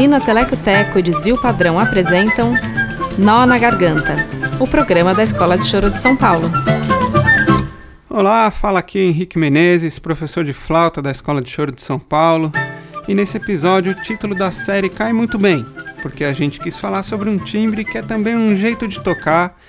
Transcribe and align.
Usina 0.00 0.18
Teleco 0.18 0.56
Teco 0.56 0.98
e 0.98 1.02
Desvio 1.02 1.38
Padrão 1.38 1.78
apresentam 1.78 2.54
Nó 3.18 3.44
na 3.44 3.58
Garganta, 3.58 4.16
o 4.58 4.66
programa 4.66 5.14
da 5.14 5.22
Escola 5.22 5.58
de 5.58 5.68
Choro 5.68 5.90
de 5.90 6.00
São 6.00 6.16
Paulo. 6.16 6.50
Olá, 8.08 8.50
fala 8.50 8.78
aqui 8.78 8.98
Henrique 8.98 9.38
Menezes, 9.38 9.98
professor 9.98 10.42
de 10.42 10.54
flauta 10.54 11.02
da 11.02 11.10
Escola 11.10 11.42
de 11.42 11.50
Choro 11.50 11.70
de 11.70 11.82
São 11.82 11.98
Paulo. 11.98 12.50
E 13.06 13.14
nesse 13.14 13.36
episódio 13.36 13.92
o 13.92 13.94
título 13.94 14.34
da 14.34 14.50
série 14.50 14.88
cai 14.88 15.12
muito 15.12 15.38
bem, 15.38 15.66
porque 16.00 16.24
a 16.24 16.32
gente 16.32 16.60
quis 16.60 16.78
falar 16.78 17.02
sobre 17.02 17.28
um 17.28 17.36
timbre 17.36 17.84
que 17.84 17.98
é 17.98 18.02
também 18.02 18.34
um 18.34 18.56
jeito 18.56 18.88
de 18.88 19.04
tocar 19.04 19.60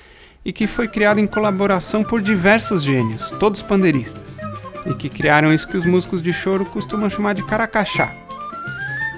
e 0.45 0.53
que 0.53 0.65
foi 0.65 0.87
criado 0.87 1.19
em 1.19 1.27
colaboração 1.27 2.05
por 2.05 2.21
diversos 2.21 2.83
gênios, 2.83 3.31
todos 3.31 3.61
pandeiristas, 3.61 4.37
e 4.85 4.93
que 4.93 5.09
criaram 5.09 5.51
isso 5.51 5.67
que 5.67 5.75
os 5.75 5.83
músicos 5.83 6.23
de 6.23 6.31
choro 6.31 6.63
costumam 6.63 7.09
chamar 7.09 7.33
de 7.33 7.43
caracachá. 7.43 8.30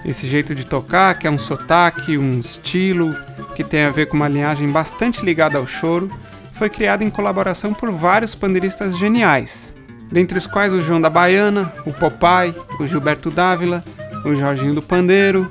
Esse 0.05 0.27
jeito 0.27 0.53
de 0.53 0.65
tocar, 0.65 1.17
que 1.17 1.27
é 1.27 1.31
um 1.31 1.39
sotaque, 1.39 2.17
um 2.17 2.39
estilo, 2.39 3.15
que 3.55 3.63
tem 3.63 3.85
a 3.85 3.89
ver 3.89 4.07
com 4.07 4.17
uma 4.17 4.27
linhagem 4.27 4.69
bastante 4.69 5.23
ligada 5.23 5.57
ao 5.57 5.65
choro, 5.65 6.09
foi 6.53 6.69
criado 6.69 7.03
em 7.03 7.09
colaboração 7.09 7.73
por 7.73 7.89
vários 7.91 8.35
pandeiristas 8.35 8.97
geniais, 8.97 9.73
dentre 10.11 10.37
os 10.37 10.45
quais 10.45 10.73
o 10.73 10.81
João 10.81 10.99
da 10.99 11.09
Baiana, 11.09 11.73
o 11.85 11.93
Popai, 11.93 12.53
o 12.79 12.85
Gilberto 12.85 13.31
Dávila, 13.31 13.83
o 14.25 14.35
Jorginho 14.35 14.73
do 14.73 14.81
Pandeiro, 14.81 15.49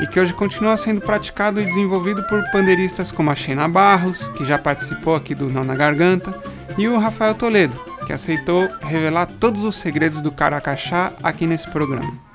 e 0.00 0.06
que 0.06 0.20
hoje 0.20 0.32
continua 0.32 0.76
sendo 0.76 1.00
praticado 1.00 1.60
e 1.60 1.64
desenvolvido 1.64 2.22
por 2.28 2.42
pandeiristas 2.52 3.10
como 3.10 3.30
a 3.30 3.34
Sheina 3.34 3.68
Barros, 3.68 4.28
que 4.28 4.44
já 4.44 4.56
participou 4.56 5.16
aqui 5.16 5.34
do 5.34 5.50
Não 5.50 5.64
na 5.64 5.74
Garganta, 5.74 6.32
e 6.76 6.86
o 6.86 6.98
Rafael 6.98 7.34
Toledo, 7.34 7.74
que 8.06 8.12
aceitou 8.12 8.68
revelar 8.80 9.26
todos 9.26 9.64
os 9.64 9.76
segredos 9.76 10.20
do 10.20 10.30
Caracachá 10.30 11.12
aqui 11.22 11.46
nesse 11.46 11.68
programa. 11.68 12.27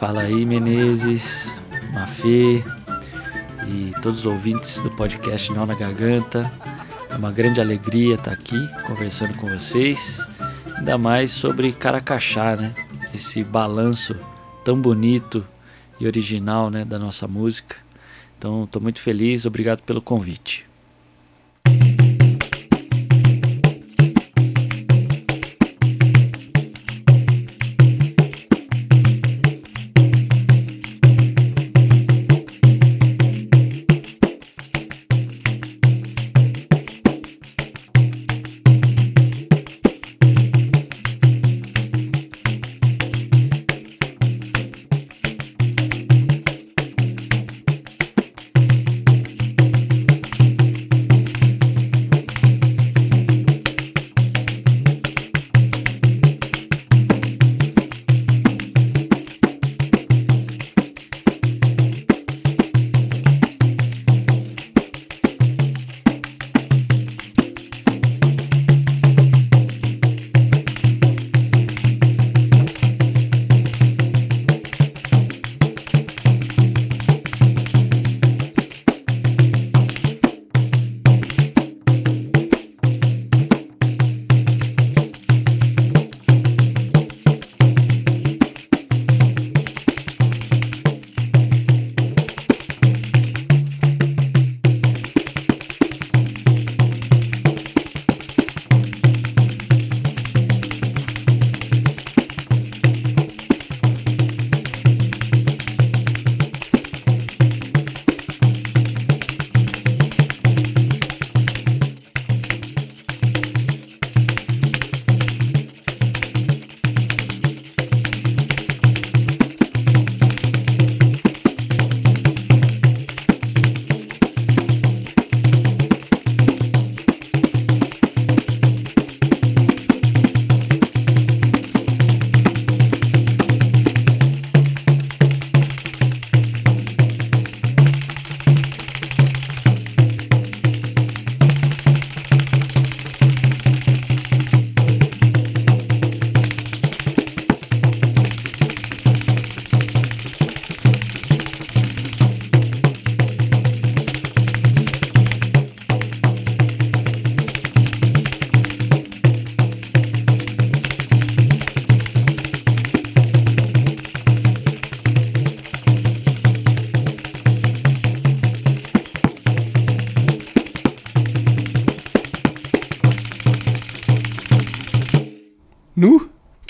Fala 0.00 0.22
aí, 0.22 0.46
Menezes, 0.46 1.54
Mafê 1.92 2.64
e 3.68 3.92
todos 4.00 4.20
os 4.20 4.24
ouvintes 4.24 4.80
do 4.80 4.90
podcast 4.92 5.52
Não 5.52 5.66
na 5.66 5.74
Garganta. 5.74 6.50
É 7.10 7.16
uma 7.16 7.30
grande 7.30 7.60
alegria 7.60 8.14
estar 8.14 8.32
aqui 8.32 8.56
conversando 8.86 9.36
com 9.36 9.46
vocês, 9.46 10.18
ainda 10.78 10.96
mais 10.96 11.30
sobre 11.32 11.70
Caracachá, 11.70 12.56
né? 12.56 12.74
Esse 13.14 13.44
balanço 13.44 14.16
tão 14.64 14.80
bonito 14.80 15.46
e 16.00 16.06
original, 16.06 16.70
né, 16.70 16.82
da 16.82 16.98
nossa 16.98 17.28
música. 17.28 17.76
Então, 18.38 18.64
estou 18.64 18.80
muito 18.80 19.02
feliz, 19.02 19.44
obrigado 19.44 19.82
pelo 19.82 20.00
convite. 20.00 20.69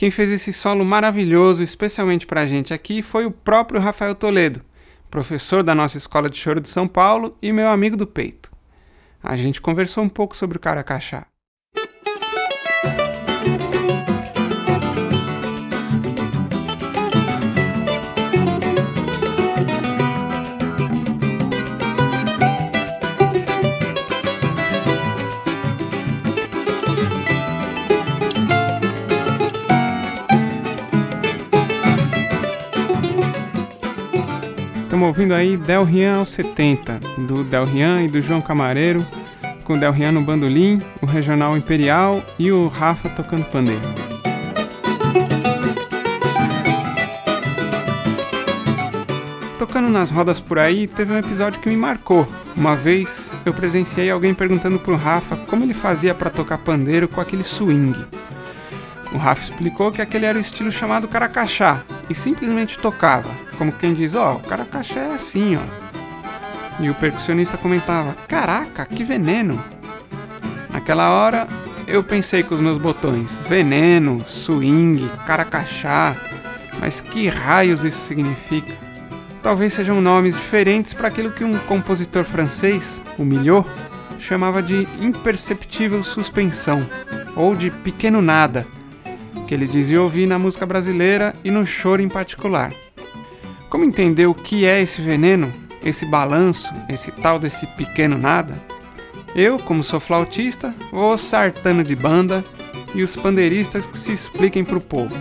Quem 0.01 0.11
fez 0.11 0.31
esse 0.31 0.51
solo 0.51 0.83
maravilhoso, 0.83 1.63
especialmente 1.63 2.27
pra 2.27 2.47
gente 2.47 2.73
aqui, 2.73 3.03
foi 3.03 3.27
o 3.27 3.31
próprio 3.31 3.79
Rafael 3.79 4.15
Toledo, 4.15 4.63
professor 5.11 5.63
da 5.63 5.75
nossa 5.75 5.99
Escola 5.99 6.31
de 6.31 6.39
Choro 6.39 6.59
de 6.59 6.71
São 6.71 6.89
Paulo 6.89 7.37
e 7.43 7.53
meu 7.53 7.69
amigo 7.69 7.99
do 7.99 8.07
peito. 8.07 8.51
A 9.23 9.37
gente 9.37 9.61
conversou 9.61 10.03
um 10.03 10.09
pouco 10.09 10.35
sobre 10.35 10.57
o 10.57 10.61
Caracachá. 10.61 11.27
Estamos 35.01 35.17
ouvindo 35.17 35.33
aí 35.33 35.57
Del 35.57 35.83
Rian 35.83 36.19
aos 36.19 36.29
70, 36.29 37.01
do 37.27 37.43
Del 37.45 37.65
Rian 37.65 38.03
e 38.03 38.09
do 38.09 38.21
João 38.21 38.43
Camareiro, 38.43 39.03
com 39.65 39.73
Del 39.73 39.93
Rian 39.93 40.13
no 40.13 40.21
bandolim, 40.21 40.79
o 41.01 41.07
Regional 41.07 41.57
Imperial 41.57 42.23
e 42.39 42.53
o 42.53 42.69
Rafa 42.69 43.09
tocando 43.09 43.47
pandeiro. 43.47 43.81
Tocando 49.59 49.89
nas 49.89 50.11
rodas 50.11 50.39
por 50.39 50.59
aí, 50.59 50.87
teve 50.87 51.15
um 51.15 51.19
episódio 51.19 51.59
que 51.61 51.71
me 51.71 51.77
marcou. 51.79 52.27
Uma 52.55 52.77
vez 52.77 53.33
eu 53.47 53.55
presenciei 53.55 54.11
alguém 54.11 54.35
perguntando 54.35 54.79
pro 54.79 54.97
Rafa 54.97 55.35
como 55.35 55.65
ele 55.65 55.73
fazia 55.73 56.15
para 56.15 56.29
tocar 56.29 56.59
pandeiro 56.59 57.09
com 57.09 57.23
aquele 57.23 57.43
swing. 57.43 57.95
O 59.13 59.19
Rafa 59.19 59.43
explicou 59.43 59.91
que 59.91 60.01
aquele 60.01 60.27
era 60.27 60.39
o 60.39 60.41
estilo 60.41 60.71
chamado 60.71 61.09
caracachá, 61.09 61.83
e 62.09 62.15
simplesmente 62.15 62.79
tocava, 62.79 63.31
como 63.59 63.73
quem 63.73 63.93
diz: 63.93 64.15
Ó, 64.15 64.35
oh, 64.35 64.37
o 64.37 64.41
caracaxá 64.41 65.01
é 65.01 65.15
assim, 65.15 65.57
ó. 65.57 66.81
E 66.81 66.89
o 66.89 66.95
percussionista 66.95 67.59
comentava: 67.59 68.15
Caraca, 68.29 68.87
que 68.87 69.05
veneno! 69.05 69.63
Naquela 70.73 71.11
hora 71.11 71.49
eu 71.87 72.05
pensei 72.05 72.43
com 72.43 72.55
os 72.55 72.61
meus 72.61 72.79
botões: 72.79 73.41
veneno, 73.49 74.25
swing, 74.29 75.09
caracaxá. 75.27 76.17
Mas 76.81 77.01
que 77.01 77.29
raios 77.29 77.85
isso 77.85 78.07
significa? 78.07 78.73
Talvez 79.43 79.75
sejam 79.75 80.01
nomes 80.01 80.35
diferentes 80.35 80.93
para 80.93 81.09
aquilo 81.09 81.33
que 81.33 81.45
um 81.45 81.59
compositor 81.61 82.25
francês, 82.25 83.03
o 83.19 83.25
Milhaud, 83.25 83.69
chamava 84.19 84.63
de 84.63 84.87
imperceptível 85.01 86.05
suspensão, 86.05 86.87
ou 87.35 87.57
de 87.57 87.71
pequeno 87.71 88.23
nada, 88.23 88.67
que 89.51 89.55
ele 89.55 89.67
dizia 89.67 90.01
ouvir 90.01 90.29
na 90.29 90.39
música 90.39 90.65
brasileira 90.65 91.35
e 91.43 91.51
no 91.51 91.67
choro 91.67 92.01
em 92.01 92.09
particular. 92.09 92.73
Como 93.69 93.85
entender 93.85 94.27
o 94.27 94.33
que 94.33 94.65
é 94.65 94.81
esse 94.81 95.03
veneno, 95.03 95.53
esse 95.83 96.07
balanço, 96.07 96.73
esse 96.89 97.11
tal 97.11 97.37
desse 97.37 97.67
pequeno 97.67 98.17
nada? 98.17 98.55
Eu, 99.35 99.59
como 99.59 99.83
sou 99.83 99.99
flautista, 99.99 100.73
vou 100.93 101.19
sartando 101.19 101.83
de 101.83 101.97
banda 101.97 102.45
e 102.95 103.03
os 103.03 103.17
pandeiristas 103.17 103.89
que 103.89 103.99
se 103.99 104.13
expliquem 104.13 104.65
para 104.65 104.79
o 104.79 104.81
povo. 104.81 105.17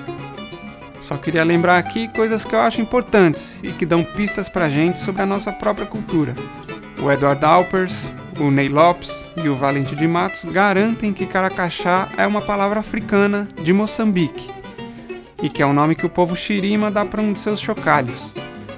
Só 1.02 1.18
queria 1.18 1.44
lembrar 1.44 1.80
aqui 1.80 2.08
coisas 2.10 2.46
que 2.46 2.54
eu 2.54 2.60
acho 2.60 2.80
importantes 2.80 3.56
e 3.64 3.72
que 3.72 3.84
dão 3.84 4.04
pistas 4.04 4.48
pra 4.48 4.70
gente 4.70 5.00
sobre 5.00 5.24
a 5.24 5.26
nossa 5.26 5.52
própria 5.52 5.88
cultura. 5.88 6.36
O 7.02 7.12
Edward 7.12 7.44
Alpers, 7.44 8.12
o 8.40 8.52
Ney 8.52 8.70
Lopes 8.70 9.26
e 9.44 9.50
o 9.50 9.56
Valente 9.56 9.96
de 9.96 10.08
Matos 10.08 10.46
garantem 10.46 11.14
que 11.14 11.26
Caracaxá 11.26 12.10
é 12.18 12.26
uma 12.26 12.42
palavra 12.42 12.80
africana 12.80 13.48
de 13.62 13.74
Moçambique 13.74 14.50
e 15.42 15.50
que 15.50 15.62
é 15.62 15.66
o 15.66 15.74
nome 15.74 15.96
que 15.96 16.06
o 16.06 16.10
povo 16.10 16.36
xirima 16.36 16.90
dá 16.90 17.06
para 17.06 17.22
um 17.22 17.34
de 17.34 17.40
seus 17.40 17.60
chocalhos. 17.60 18.34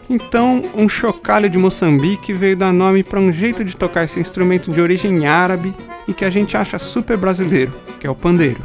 Então, 0.09 0.61
um 0.75 0.89
chocalho 0.89 1.49
de 1.49 1.57
Moçambique 1.57 2.33
veio 2.33 2.57
dar 2.57 2.73
nome 2.73 3.03
para 3.03 3.19
um 3.19 3.31
jeito 3.31 3.63
de 3.63 3.75
tocar 3.75 4.03
esse 4.03 4.19
instrumento 4.19 4.71
de 4.71 4.81
origem 4.81 5.25
árabe 5.25 5.73
e 6.07 6.13
que 6.13 6.25
a 6.25 6.29
gente 6.29 6.57
acha 6.57 6.77
super 6.77 7.15
brasileiro, 7.15 7.73
que 7.99 8.05
é 8.05 8.09
o 8.09 8.15
pandeiro. 8.15 8.61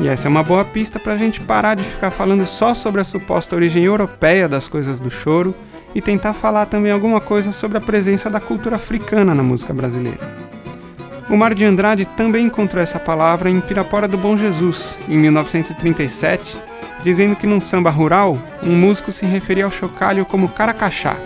E 0.00 0.08
essa 0.08 0.26
é 0.26 0.30
uma 0.30 0.42
boa 0.42 0.64
pista 0.64 0.98
para 0.98 1.14
a 1.14 1.16
gente 1.16 1.40
parar 1.40 1.74
de 1.74 1.84
ficar 1.84 2.10
falando 2.10 2.46
só 2.46 2.74
sobre 2.74 3.00
a 3.00 3.04
suposta 3.04 3.56
origem 3.56 3.84
europeia 3.84 4.48
das 4.48 4.68
coisas 4.68 5.00
do 5.00 5.10
choro 5.10 5.54
e 5.96 6.02
tentar 6.02 6.34
falar 6.34 6.66
também 6.66 6.92
alguma 6.92 7.22
coisa 7.22 7.52
sobre 7.52 7.78
a 7.78 7.80
presença 7.80 8.28
da 8.28 8.38
cultura 8.38 8.76
africana 8.76 9.34
na 9.34 9.42
música 9.42 9.72
brasileira. 9.72 10.20
O 11.30 11.34
Mar 11.38 11.54
de 11.54 11.64
Andrade 11.64 12.04
também 12.04 12.44
encontrou 12.44 12.82
essa 12.82 13.00
palavra 13.00 13.48
em 13.48 13.62
Pirapora 13.62 14.06
do 14.06 14.18
Bom 14.18 14.36
Jesus, 14.36 14.94
em 15.08 15.16
1937, 15.16 16.54
dizendo 17.02 17.34
que 17.34 17.46
num 17.46 17.62
samba 17.62 17.88
rural, 17.88 18.38
um 18.62 18.76
músico 18.76 19.10
se 19.10 19.24
referia 19.24 19.64
ao 19.64 19.70
chocalho 19.70 20.26
como 20.26 20.50
caracaxá. 20.50 21.16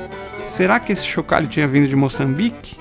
Será 0.47 0.79
que 0.79 0.93
esse 0.93 1.05
chocalho 1.05 1.49
tinha 1.49 1.67
vindo 1.67 1.89
de 1.89 1.97
Moçambique? 1.97 2.79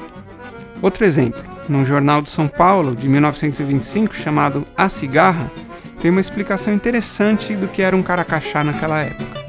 Outro 0.84 1.04
exemplo, 1.04 1.44
num 1.68 1.84
jornal 1.84 2.22
de 2.22 2.30
São 2.30 2.48
Paulo 2.48 2.96
de 2.96 3.10
1925 3.10 4.16
chamado 4.16 4.64
A 4.78 4.90
Cigarra, 4.90 5.52
tem 6.00 6.12
uma 6.12 6.22
explicação 6.22 6.72
interessante 6.72 7.56
do 7.56 7.68
que 7.68 7.82
era 7.82 7.98
um 7.98 8.04
caracaxá 8.04 8.64
naquela 8.64 9.02
época. 9.02 9.40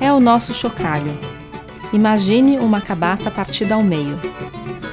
É 0.00 0.10
o 0.10 0.18
nosso 0.18 0.54
chocalho. 0.54 1.37
Imagine 1.90 2.58
uma 2.58 2.82
cabaça 2.82 3.30
partida 3.30 3.74
ao 3.74 3.82
meio. 3.82 4.20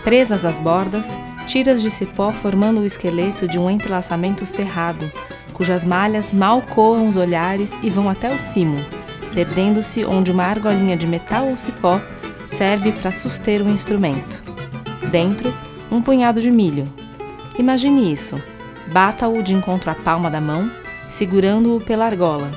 Presas 0.05 0.45
às 0.45 0.57
bordas, 0.57 1.19
tiras 1.45 1.81
de 1.81 1.91
cipó 1.91 2.31
formando 2.31 2.79
o 2.79 2.85
esqueleto 2.85 3.47
de 3.47 3.59
um 3.59 3.69
entrelaçamento 3.69 4.45
cerrado, 4.45 5.11
cujas 5.51 5.83
malhas 5.83 6.33
mal 6.33 6.61
coam 6.61 7.07
os 7.07 7.17
olhares 7.17 7.77
e 7.83 7.89
vão 7.89 8.09
até 8.09 8.33
o 8.33 8.39
cimo, 8.39 8.77
perdendo-se 9.33 10.05
onde 10.05 10.31
uma 10.31 10.45
argolinha 10.45 10.95
de 10.95 11.05
metal 11.05 11.49
ou 11.49 11.57
cipó 11.57 11.99
serve 12.45 12.93
para 12.93 13.11
suster 13.11 13.61
o 13.61 13.69
instrumento. 13.69 14.41
Dentro, 15.11 15.53
um 15.91 16.01
punhado 16.01 16.39
de 16.39 16.49
milho. 16.49 16.87
Imagine 17.59 18.09
isso. 18.09 18.41
Bata-o 18.93 19.43
de 19.43 19.53
encontro 19.53 19.91
à 19.91 19.95
palma 19.95 20.31
da 20.31 20.39
mão, 20.39 20.71
segurando-o 21.09 21.81
pela 21.81 22.05
argola, 22.05 22.49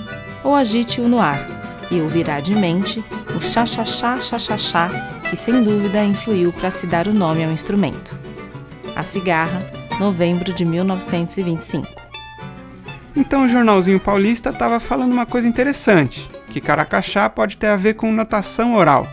ou 0.44 0.54
agite-o 0.54 1.08
no 1.08 1.18
ar, 1.18 1.44
e 1.90 2.00
ouvirá 2.00 2.38
de 2.38 2.54
mente 2.54 3.02
o 3.38 3.40
chá-chá-chá, 3.40 4.18
chá-chá-chá, 4.18 4.90
que 5.30 5.36
sem 5.36 5.62
dúvida 5.62 6.02
influiu 6.02 6.52
para 6.52 6.72
se 6.72 6.88
dar 6.88 7.06
o 7.06 7.14
nome 7.14 7.44
ao 7.44 7.52
instrumento. 7.52 8.18
A 8.96 9.04
Cigarra, 9.04 9.62
novembro 10.00 10.52
de 10.52 10.64
1925. 10.64 11.86
Então 13.14 13.44
o 13.44 13.48
jornalzinho 13.48 14.00
paulista 14.00 14.50
estava 14.50 14.80
falando 14.80 15.12
uma 15.12 15.24
coisa 15.24 15.46
interessante, 15.46 16.28
que 16.48 16.60
Caracaxá 16.60 17.30
pode 17.30 17.56
ter 17.56 17.68
a 17.68 17.76
ver 17.76 17.94
com 17.94 18.12
notação 18.12 18.74
oral. 18.74 19.06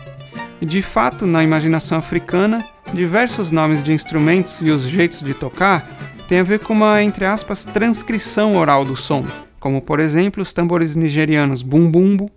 E 0.60 0.66
de 0.66 0.82
fato, 0.82 1.24
na 1.24 1.44
imaginação 1.44 1.96
africana, 1.96 2.66
diversos 2.92 3.52
nomes 3.52 3.80
de 3.80 3.92
instrumentos 3.92 4.60
e 4.60 4.70
os 4.70 4.82
jeitos 4.82 5.20
de 5.20 5.34
tocar 5.34 5.88
têm 6.26 6.40
a 6.40 6.44
ver 6.44 6.58
com 6.58 6.72
uma, 6.72 7.00
entre 7.00 7.24
aspas, 7.24 7.64
transcrição 7.64 8.56
oral 8.56 8.84
do 8.84 8.96
som, 8.96 9.24
como 9.60 9.80
por 9.80 10.00
exemplo 10.00 10.42
os 10.42 10.52
tambores 10.52 10.96
nigerianos 10.96 11.62
bumbumbo, 11.62 12.28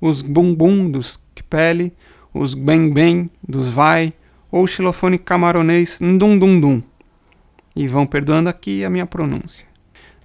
os 0.00 0.22
bumbum 0.22 0.90
dos 0.90 1.22
kipele, 1.34 1.92
os 2.32 2.54
bem-bem 2.54 3.30
dos 3.46 3.68
vai, 3.68 4.12
ou 4.50 4.64
o 4.64 4.66
xilofone 4.66 5.18
camaronês 5.18 6.00
ndum-dum-dum. 6.00 6.82
E 7.76 7.86
vão 7.86 8.06
perdoando 8.06 8.48
aqui 8.48 8.84
a 8.84 8.90
minha 8.90 9.06
pronúncia. 9.06 9.66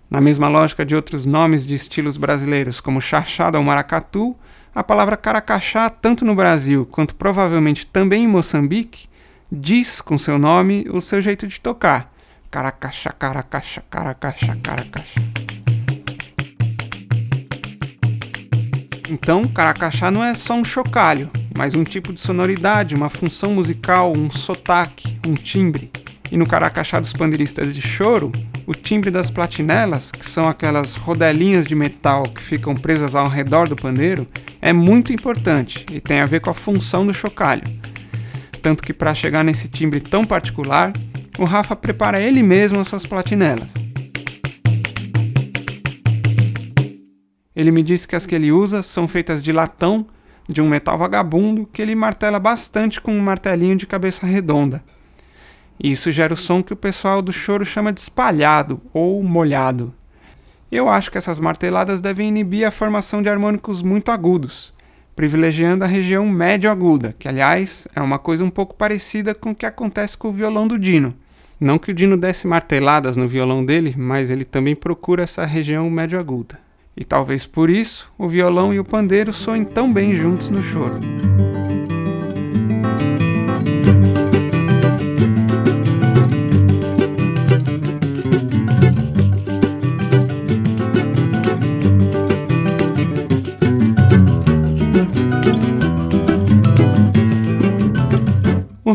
Na 0.10 0.22
mesma 0.22 0.48
lógica 0.48 0.86
de 0.86 0.96
outros 0.96 1.26
nomes 1.26 1.66
de 1.66 1.76
estilos 1.76 2.18
brasileiros, 2.18 2.80
como 2.80 3.02
chachada 3.02 3.58
ou 3.58 3.64
maracatu, 3.64 4.36
a 4.74 4.84
palavra 4.84 5.18
caracaxá, 5.18 5.90
tanto 5.90 6.26
no 6.26 6.36
Brasil 6.36 6.86
quanto 6.86 7.16
provavelmente 7.16 7.86
também 7.86 8.24
em 8.24 8.28
Moçambique, 8.28 9.08
diz 9.52 10.02
com 10.02 10.18
seu 10.18 10.38
nome 10.38 10.86
o 10.90 11.02
seu 11.02 11.22
jeito 11.22 11.48
de 11.48 11.60
tocar. 11.60 12.14
Caracaxá, 12.52 13.12
caracaxá, 13.12 13.82
caracaxá, 13.90 14.56
caracaxá. 14.62 15.45
Então, 19.10 19.44
caracaxá 19.44 20.10
não 20.10 20.24
é 20.24 20.34
só 20.34 20.56
um 20.56 20.66
chocalho, 20.66 21.30
mas 21.56 21.76
um 21.76 21.84
tipo 21.84 22.12
de 22.12 22.20
sonoridade, 22.20 22.96
uma 22.96 23.10
função 23.10 23.54
musical, 23.54 24.12
um 24.18 24.32
sotaque, 24.32 25.20
um 25.28 25.36
timbre. 25.36 25.92
E 26.32 26.38
no 26.38 26.46
caracaxá 26.46 27.00
dos 27.00 27.14
pandeiristas 27.14 27.74
de 27.74 27.82
choro, 27.82 28.32
o 28.66 28.74
timbre 28.74 29.12
das 29.12 29.30
platinelas, 29.30 30.12
que 30.12 30.28
são 30.28 30.46
aquelas 30.46 30.96
rodelinhas 30.96 31.68
de 31.68 31.76
metal 31.76 32.24
que 32.24 32.42
ficam 32.42 32.74
presas 32.74 33.14
ao 33.14 33.28
redor 33.28 33.70
do 33.70 33.76
pandeiro, 33.76 34.28
é 34.60 34.74
muito 34.74 35.14
importante 35.14 35.86
e 35.92 36.02
tem 36.02 36.20
a 36.20 36.26
ver 36.26 36.42
com 36.42 36.50
a 36.50 36.56
função 36.56 37.06
do 37.06 37.14
chocalho. 37.14 37.64
Tanto 38.64 38.82
que 38.82 38.92
para 38.92 39.14
chegar 39.14 39.44
nesse 39.44 39.68
timbre 39.68 40.00
tão 40.00 40.24
particular, 40.24 40.92
o 41.38 41.46
Rafa 41.46 41.76
prepara 41.76 42.20
ele 42.20 42.42
mesmo 42.42 42.80
as 42.80 42.88
suas 42.88 43.06
platinelas. 43.06 43.85
Ele 47.56 47.72
me 47.72 47.82
disse 47.82 48.08
que 48.08 48.16
as 48.16 48.26
que 48.26 48.36
ele 48.36 48.52
usa 48.52 48.84
são 48.84 49.08
feitas 49.08 49.42
de 49.42 49.52
latão, 49.52 50.06
de 50.48 50.62
um 50.62 50.70
metal 50.70 50.98
vagabundo, 50.98 51.68
que 51.72 51.82
ele 51.82 51.96
martela 51.96 52.40
bastante 52.40 53.00
com 53.00 53.12
um 53.12 53.22
martelinho 53.22 53.76
de 53.76 53.88
cabeça 53.88 54.26
redonda. 54.26 54.84
E 55.80 55.92
isso 55.92 56.12
gera 56.12 56.34
o 56.34 56.38
som 56.38 56.64
que 56.64 56.74
o 56.74 56.78
pessoal 56.78 57.22
do 57.22 57.34
choro 57.34 57.66
chama 57.66 57.92
de 57.92 58.00
espalhado 58.00 58.82
ou 58.94 59.22
molhado. 59.24 59.94
Eu 60.72 60.90
acho 60.90 61.12
que 61.12 61.18
essas 61.18 61.40
marteladas 61.40 62.02
devem 62.02 62.28
inibir 62.28 62.68
a 62.68 62.72
formação 62.72 63.22
de 63.22 63.30
harmônicos 63.30 63.82
muito 63.82 64.12
agudos, 64.12 64.74
privilegiando 65.16 65.84
a 65.84 65.88
região 65.88 66.28
médio-aguda, 66.28 67.16
que 67.18 67.28
aliás 67.28 67.88
é 67.96 68.02
uma 68.02 68.20
coisa 68.20 68.44
um 68.44 68.50
pouco 68.50 68.76
parecida 68.76 69.34
com 69.34 69.52
o 69.52 69.56
que 69.56 69.66
acontece 69.66 70.18
com 70.18 70.30
o 70.30 70.34
violão 70.34 70.68
do 70.68 70.78
Dino. 70.78 71.14
Não 71.60 71.80
que 71.80 71.92
o 71.92 71.94
Dino 71.94 72.18
desse 72.18 72.48
marteladas 72.48 73.16
no 73.16 73.28
violão 73.28 73.64
dele, 73.64 73.96
mas 73.98 74.30
ele 74.30 74.44
também 74.44 74.76
procura 74.76 75.24
essa 75.24 75.46
região 75.46 75.90
médio-aguda. 75.90 76.65
E 76.96 77.04
talvez 77.04 77.46
por 77.46 77.70
isso 77.70 78.12
o 78.18 78.30
violão 78.30 78.74
e 78.74 78.80
o 78.80 78.86
pandeiro 78.86 79.34
soem 79.34 79.66
tão 79.66 79.92
bem 79.92 80.16
juntos 80.16 80.50
no 80.50 80.64
choro. 80.64 81.00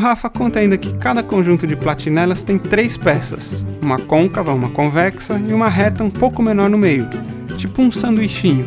Rafa 0.01 0.29
conta 0.29 0.59
ainda 0.59 0.77
que 0.77 0.93
cada 0.95 1.23
conjunto 1.23 1.69
de 1.69 1.77
platinelas 1.77 2.43
tem 2.43 2.59
três 2.59 2.97
peças: 2.97 3.65
uma 3.81 3.97
côncava, 3.97 4.53
uma 4.53 4.71
convexa 4.71 5.39
e 5.39 5.53
uma 5.53 5.69
reta 5.69 6.03
um 6.03 6.11
pouco 6.11 6.43
menor 6.43 6.69
no 6.69 6.77
meio, 6.77 7.09
tipo 7.61 7.83
um 7.83 7.93
sanduichinho. 7.93 8.65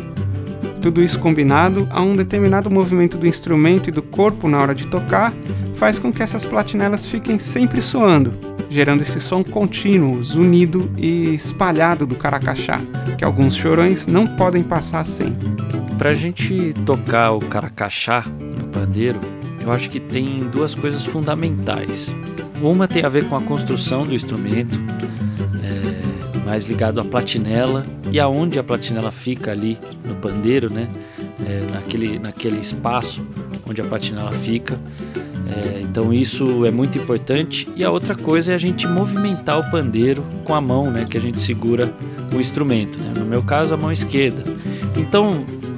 Tudo 0.80 1.02
isso 1.02 1.18
combinado 1.18 1.88
a 1.90 2.00
um 2.02 2.12
determinado 2.12 2.70
movimento 2.70 3.18
do 3.18 3.26
instrumento 3.26 3.88
e 3.88 3.92
do 3.92 4.02
corpo 4.02 4.48
na 4.48 4.58
hora 4.58 4.74
de 4.74 4.86
tocar 4.86 5.32
faz 5.76 5.98
com 5.98 6.12
que 6.12 6.22
essas 6.22 6.44
platinelas 6.44 7.04
fiquem 7.04 7.38
sempre 7.38 7.82
soando, 7.82 8.32
gerando 8.70 9.02
esse 9.02 9.20
som 9.20 9.42
contínuo, 9.42 10.22
zunido 10.22 10.92
e 10.96 11.34
espalhado 11.34 12.06
do 12.06 12.14
caracachá, 12.14 12.80
que 13.18 13.24
alguns 13.24 13.56
chorões 13.56 14.06
não 14.06 14.26
podem 14.26 14.62
passar 14.62 15.04
sem. 15.04 15.36
Para 15.98 16.10
a 16.10 16.14
gente 16.14 16.72
tocar 16.86 17.32
o 17.32 17.40
caracachá 17.40 18.24
no 18.56 18.68
pandeiro, 18.68 19.20
eu 19.62 19.72
acho 19.72 19.88
que 19.90 19.98
tem 19.98 20.38
duas 20.50 20.74
coisas 20.74 21.04
fundamentais. 21.04 22.14
Uma 22.62 22.86
tem 22.86 23.04
a 23.04 23.08
ver 23.08 23.24
com 23.24 23.36
a 23.36 23.42
construção 23.42 24.04
do 24.04 24.14
instrumento, 24.14 24.78
mais 26.44 26.66
ligado 26.66 27.00
à 27.00 27.04
platinela 27.04 27.82
e 28.10 28.20
aonde 28.20 28.58
a 28.58 28.62
platinela 28.62 29.10
fica 29.10 29.50
ali 29.50 29.78
no 30.04 30.14
pandeiro, 30.16 30.72
né? 30.72 30.88
É, 31.46 31.72
naquele, 31.72 32.18
naquele 32.18 32.58
espaço 32.58 33.26
onde 33.68 33.80
a 33.80 33.84
platinela 33.84 34.32
fica. 34.32 34.78
É, 35.46 35.80
então 35.80 36.12
isso 36.12 36.64
é 36.64 36.70
muito 36.70 36.98
importante. 36.98 37.68
E 37.76 37.84
a 37.84 37.90
outra 37.90 38.14
coisa 38.14 38.52
é 38.52 38.54
a 38.54 38.58
gente 38.58 38.86
movimentar 38.86 39.58
o 39.58 39.70
pandeiro 39.70 40.22
com 40.44 40.54
a 40.54 40.60
mão, 40.60 40.90
né, 40.90 41.06
que 41.08 41.16
a 41.16 41.20
gente 41.20 41.40
segura 41.40 41.92
o 42.34 42.40
instrumento. 42.40 42.98
Né? 42.98 43.12
No 43.18 43.24
meu 43.24 43.42
caso, 43.42 43.74
a 43.74 43.76
mão 43.76 43.92
esquerda. 43.92 44.44
Então, 44.96 45.30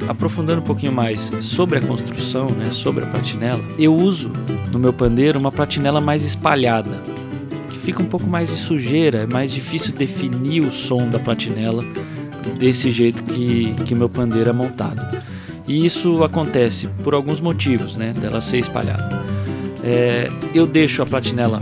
aprofundando 0.09 0.61
um 0.61 0.65
pouquinho 0.65 0.93
mais 0.93 1.31
sobre 1.41 1.79
a 1.79 1.83
construção, 1.83 2.49
né, 2.51 2.71
sobre 2.71 3.05
a 3.05 3.09
platinela, 3.09 3.63
eu 3.79 3.95
uso 3.95 4.31
no 4.73 4.79
meu 4.79 4.93
pandeiro 4.93 5.39
uma 5.39 5.51
platinela 5.51 6.01
mais 6.01 6.25
espalhada, 6.25 7.03
fica 7.87 8.03
um 8.03 8.07
pouco 8.07 8.27
mais 8.27 8.49
de 8.49 8.57
sujeira, 8.57 9.19
é 9.19 9.27
mais 9.29 9.53
difícil 9.53 9.95
definir 9.95 10.65
o 10.65 10.73
som 10.73 11.09
da 11.09 11.21
platinela 11.21 11.85
desse 12.59 12.91
jeito 12.91 13.23
que 13.23 13.73
que 13.85 13.95
meu 13.95 14.09
pandeiro 14.09 14.51
é 14.51 14.53
montado. 14.53 15.01
E 15.69 15.87
isso 15.87 16.25
acontece 16.25 16.89
por 17.05 17.15
alguns 17.15 17.41
motivos, 17.41 17.95
né, 17.95 18.13
dela 18.13 18.41
ser 18.41 18.59
espalhada. 18.59 19.25
É, 19.85 20.29
eu 20.53 20.67
deixo 20.67 21.01
a 21.01 21.07
platinela 21.07 21.61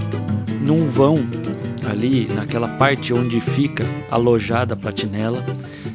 num 0.63 0.89
vão 0.89 1.17
ali, 1.91 2.27
naquela 2.35 2.69
parte 2.69 3.13
onde 3.13 3.39
fica 3.39 3.85
alojada 4.11 4.73
a 4.73 4.77
platinela. 4.79 5.45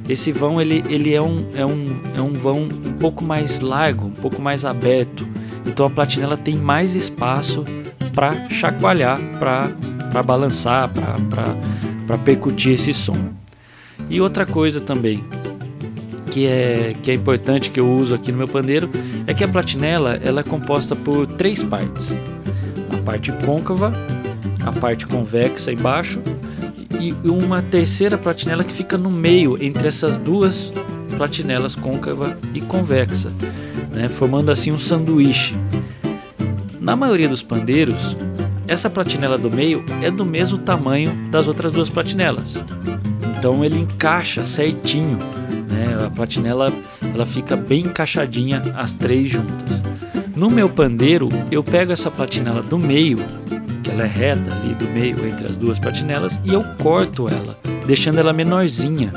Esse 0.08 0.32
vão 0.32 0.62
ele, 0.62 0.84
ele 0.90 1.12
é, 1.12 1.22
um, 1.22 1.44
é, 1.56 1.66
um, 1.66 1.86
é 2.16 2.22
um 2.22 2.34
vão 2.34 2.64
um 2.66 2.98
pouco 3.00 3.24
mais 3.24 3.62
largo, 3.62 4.06
um 4.06 4.12
pouco 4.12 4.40
mais 4.40 4.64
aberto. 4.64 5.28
Então 5.66 5.88
a 5.88 5.90
platinela 5.90 6.38
tem 6.38 6.54
mais 6.54 6.96
espaço 6.96 7.66
para 8.14 8.48
chacoalhar, 8.50 9.18
para 9.40 9.72
balançar, 10.24 10.90
para 12.08 12.18
percutir 12.18 12.72
esse 12.72 12.94
som. 12.94 13.34
E 14.10 14.20
outra 14.20 14.46
coisa 14.46 14.80
também, 14.80 15.24
que 16.32 16.48
é, 16.48 16.94
que 17.04 17.12
é 17.12 17.14
importante 17.14 17.70
que 17.70 17.80
eu 17.80 17.92
uso 17.92 18.16
aqui 18.16 18.32
no 18.32 18.38
meu 18.38 18.48
pandeiro 18.48 18.90
é 19.28 19.34
que 19.34 19.44
a 19.44 19.48
platinela 19.48 20.20
ela 20.24 20.42
é 20.42 20.44
composta 20.44 20.96
por 20.96 21.28
três 21.28 21.62
partes: 21.64 22.14
a 22.92 23.04
parte 23.04 23.32
côncava, 23.46 23.92
a 24.66 24.72
parte 24.72 25.06
convexa 25.06 25.72
embaixo 25.72 26.22
e 27.00 27.14
uma 27.30 27.62
terceira 27.62 28.18
platinela 28.18 28.64
que 28.64 28.74
fica 28.74 28.98
no 28.98 29.12
meio 29.12 29.62
entre 29.64 29.88
essas 29.88 30.18
duas 30.18 30.72
platinelas 31.16 31.76
côncava 31.76 32.38
e 32.54 32.62
convexa, 32.62 33.32
né, 33.94 34.06
formando 34.06 34.52
assim 34.52 34.72
um 34.72 34.80
sanduíche. 34.80 35.56
Na 36.80 36.96
maioria 36.96 37.28
dos 37.28 37.44
pandeiros, 37.44 38.16
essa 38.70 38.90
platinela 38.90 39.38
do 39.38 39.50
meio 39.50 39.84
é 40.02 40.10
do 40.10 40.24
mesmo 40.24 40.60
tamanho 40.60 41.12
das 41.30 41.48
outras 41.48 41.72
duas 41.74 41.90
platinelas, 41.90 42.54
então 43.38 43.66
ele 43.66 43.80
encaixa 43.80 44.46
certinho 44.46 45.18
né? 45.70 46.06
A 46.06 46.10
platinela 46.10 46.72
ela 47.14 47.26
fica 47.26 47.56
bem 47.56 47.82
encaixadinha 47.82 48.62
as 48.76 48.94
três 48.94 49.30
juntas. 49.30 49.82
No 50.36 50.50
meu 50.50 50.70
pandeiro, 50.70 51.30
eu 51.52 51.64
pego 51.64 51.92
essa 51.92 52.10
platinela 52.10 52.62
do 52.62 52.78
meio, 52.78 53.18
que 53.84 53.92
ela 53.92 54.04
é 54.04 54.08
reta 54.08 54.54
ali 54.54 54.74
do 54.74 54.86
meio 54.90 55.26
entre 55.26 55.46
as 55.46 55.58
duas 55.58 55.80
platinelas, 55.80 56.40
e 56.46 56.54
eu 56.54 56.64
corto 56.82 57.28
ela, 57.28 57.58
deixando 57.86 58.20
ela 58.20 58.34
menorzinha. 58.34 59.12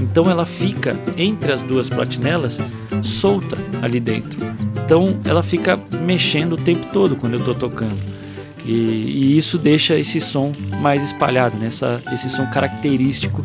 Então 0.00 0.30
ela 0.30 0.46
fica 0.46 0.96
entre 1.16 1.52
as 1.52 1.62
duas 1.62 1.88
platinelas 1.88 2.58
solta 3.02 3.56
ali 3.82 4.00
dentro. 4.00 4.38
Então 4.84 5.20
ela 5.24 5.42
fica 5.42 5.78
mexendo 6.02 6.54
o 6.54 6.56
tempo 6.56 6.86
todo 6.92 7.16
quando 7.16 7.34
eu 7.34 7.38
estou 7.38 7.54
tocando. 7.54 7.96
E, 8.64 8.72
e, 8.72 9.38
isso 9.38 9.56
deixa 9.58 9.98
esse 9.98 10.20
som 10.20 10.52
mais 10.80 11.02
espalhado, 11.02 11.56
né? 11.58 11.68
Essa, 11.68 12.02
esse 12.12 12.28
som 12.28 12.46
característico 12.46 13.44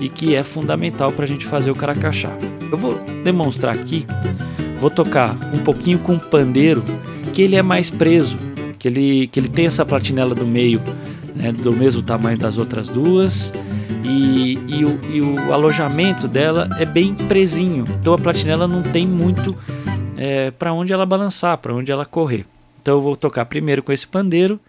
e 0.00 0.08
que 0.08 0.34
é 0.34 0.42
fundamental 0.42 1.12
para 1.12 1.24
a 1.24 1.28
gente 1.28 1.46
fazer 1.46 1.70
o 1.70 1.74
caracachá. 1.74 2.30
Eu 2.70 2.76
vou 2.76 2.98
demonstrar 3.22 3.74
aqui, 3.74 4.06
vou 4.80 4.90
tocar 4.90 5.36
um 5.54 5.58
pouquinho 5.62 5.98
com 5.98 6.16
o 6.16 6.20
pandeiro, 6.20 6.82
que 7.32 7.42
ele 7.42 7.56
é 7.56 7.62
mais 7.62 7.90
preso, 7.90 8.36
que 8.78 8.88
ele, 8.88 9.26
que 9.28 9.38
ele 9.38 9.48
tem 9.48 9.66
essa 9.66 9.84
platinela 9.84 10.34
do 10.34 10.46
meio 10.46 10.80
né, 11.34 11.52
do 11.52 11.74
mesmo 11.74 12.02
tamanho 12.02 12.38
das 12.38 12.58
outras 12.58 12.88
duas. 12.88 13.52
E, 14.02 14.58
e, 14.68 14.84
o, 14.84 15.00
e 15.10 15.20
o 15.20 15.52
alojamento 15.52 16.28
dela 16.28 16.68
é 16.78 16.84
bem 16.84 17.14
presinho, 17.14 17.84
então 17.98 18.12
a 18.12 18.18
platinela 18.18 18.68
não 18.68 18.82
tem 18.82 19.06
muito 19.06 19.56
é, 20.16 20.50
para 20.50 20.74
onde 20.74 20.92
ela 20.92 21.06
balançar, 21.06 21.56
para 21.56 21.74
onde 21.74 21.90
ela 21.90 22.04
correr. 22.04 22.46
Então 22.84 22.96
eu 22.96 23.00
vou 23.00 23.16
tocar 23.16 23.46
primeiro 23.46 23.82
com 23.82 23.90
esse 23.92 24.06
pandeiro 24.06 24.60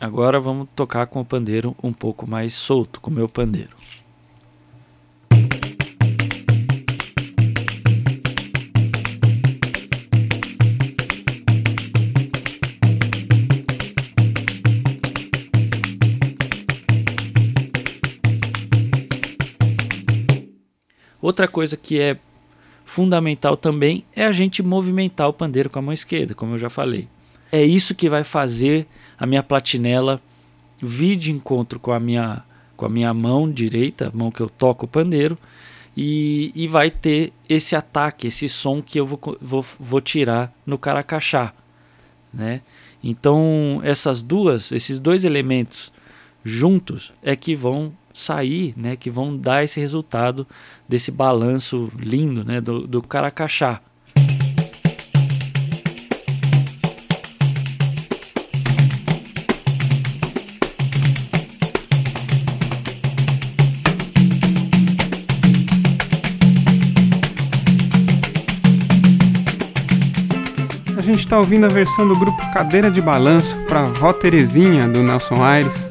Agora 0.00 0.40
vamos 0.40 0.68
tocar 0.74 1.06
com 1.06 1.20
o 1.20 1.24
pandeiro 1.26 1.76
um 1.82 1.92
pouco 1.92 2.26
mais 2.26 2.54
solto, 2.54 3.02
com 3.02 3.10
o 3.10 3.14
meu 3.14 3.28
pandeiro. 3.28 3.81
Outra 21.32 21.48
coisa 21.48 21.78
que 21.78 21.98
é 21.98 22.18
fundamental 22.84 23.56
também 23.56 24.04
é 24.14 24.26
a 24.26 24.32
gente 24.32 24.62
movimentar 24.62 25.30
o 25.30 25.32
pandeiro 25.32 25.70
com 25.70 25.78
a 25.78 25.82
mão 25.82 25.94
esquerda, 25.94 26.34
como 26.34 26.52
eu 26.52 26.58
já 26.58 26.68
falei. 26.68 27.08
É 27.50 27.64
isso 27.64 27.94
que 27.94 28.06
vai 28.06 28.22
fazer 28.22 28.86
a 29.18 29.24
minha 29.24 29.42
platinela 29.42 30.20
vir 30.78 31.16
de 31.16 31.32
encontro 31.32 31.80
com 31.80 31.90
a 31.90 31.98
minha, 31.98 32.44
com 32.76 32.84
a 32.84 32.88
minha 32.90 33.14
mão 33.14 33.50
direita, 33.50 34.12
mão 34.12 34.30
que 34.30 34.42
eu 34.42 34.50
toco 34.50 34.84
o 34.84 34.88
pandeiro, 34.88 35.38
e, 35.96 36.52
e 36.54 36.68
vai 36.68 36.90
ter 36.90 37.32
esse 37.48 37.74
ataque, 37.74 38.26
esse 38.26 38.46
som 38.46 38.82
que 38.82 39.00
eu 39.00 39.06
vou, 39.06 39.18
vou, 39.40 39.64
vou 39.80 40.02
tirar 40.02 40.52
no 40.66 40.76
caracachá. 40.76 41.54
Né? 42.30 42.60
Então, 43.02 43.80
essas 43.82 44.22
duas, 44.22 44.70
esses 44.70 45.00
dois 45.00 45.24
elementos 45.24 45.90
juntos 46.44 47.10
é 47.22 47.34
que 47.34 47.54
vão 47.54 47.90
sair, 48.12 48.74
né, 48.76 48.96
que 48.96 49.10
vão 49.10 49.36
dar 49.36 49.64
esse 49.64 49.80
resultado 49.80 50.46
desse 50.88 51.10
balanço 51.10 51.90
lindo 51.96 52.44
né, 52.44 52.60
do, 52.60 52.86
do 52.86 53.02
caracachá. 53.02 53.80
A 71.02 71.04
gente 71.04 71.18
está 71.18 71.36
ouvindo 71.36 71.66
a 71.66 71.68
versão 71.68 72.06
do 72.06 72.16
grupo 72.16 72.38
Cadeira 72.52 72.88
de 72.88 73.02
Balanço 73.02 73.56
para 73.66 73.82
Vó 73.82 74.12
Terezinha 74.12 74.88
do 74.88 75.02
Nelson 75.02 75.42
Aires, 75.42 75.90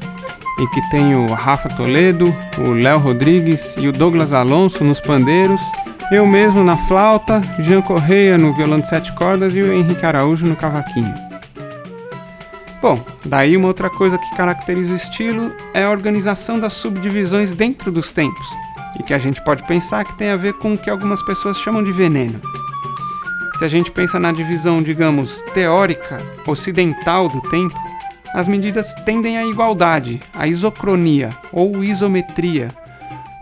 em 0.58 0.66
que 0.68 0.90
tem 0.90 1.14
o 1.14 1.26
Rafa 1.32 1.68
Toledo, 1.68 2.34
o 2.58 2.70
Léo 2.70 2.98
Rodrigues 2.98 3.74
e 3.78 3.88
o 3.88 3.92
Douglas 3.92 4.32
Alonso 4.32 4.84
nos 4.84 5.00
pandeiros, 5.00 5.60
eu 6.10 6.26
mesmo 6.26 6.62
na 6.62 6.76
flauta, 6.76 7.40
Jean 7.60 7.80
Correia 7.80 8.36
no 8.36 8.52
violão 8.52 8.78
de 8.78 8.88
sete 8.88 9.14
cordas 9.14 9.56
e 9.56 9.62
o 9.62 9.72
Henrique 9.72 10.04
Araújo 10.04 10.44
no 10.44 10.56
cavaquinho. 10.56 11.14
Bom, 12.80 12.98
daí 13.24 13.56
uma 13.56 13.68
outra 13.68 13.88
coisa 13.88 14.18
que 14.18 14.36
caracteriza 14.36 14.92
o 14.92 14.96
estilo 14.96 15.52
é 15.72 15.84
a 15.84 15.90
organização 15.90 16.58
das 16.58 16.72
subdivisões 16.74 17.54
dentro 17.54 17.92
dos 17.92 18.12
tempos, 18.12 18.46
e 18.98 19.02
que 19.02 19.14
a 19.14 19.18
gente 19.18 19.42
pode 19.44 19.62
pensar 19.66 20.04
que 20.04 20.18
tem 20.18 20.30
a 20.30 20.36
ver 20.36 20.54
com 20.54 20.74
o 20.74 20.78
que 20.78 20.90
algumas 20.90 21.22
pessoas 21.22 21.58
chamam 21.58 21.82
de 21.82 21.92
veneno 21.92 22.40
se 23.62 23.66
a 23.66 23.68
gente 23.68 23.92
pensa 23.92 24.18
na 24.18 24.32
divisão, 24.32 24.82
digamos, 24.82 25.40
teórica, 25.54 26.18
ocidental 26.48 27.28
do 27.28 27.40
tempo, 27.42 27.74
as 28.34 28.48
medidas 28.48 28.94
tendem 29.04 29.38
à 29.38 29.44
igualdade, 29.44 30.20
à 30.34 30.46
isocronia 30.46 31.30
ou 31.52 31.84
isometria, 31.84 32.70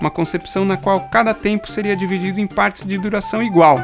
uma 0.01 0.11
concepção 0.11 0.65
na 0.65 0.77
qual 0.77 1.09
cada 1.11 1.35
tempo 1.35 1.71
seria 1.71 1.97
dividido 1.97 2.41
em 2.41 2.47
partes 2.47 2.87
de 2.87 2.97
duração 2.99 3.43
igual. 3.43 3.79